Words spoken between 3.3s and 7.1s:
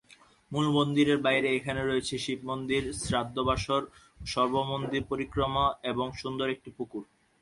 বাসর, সর্ব মন্দির পরিক্রমা এবং সুন্দর একটি পুকুর।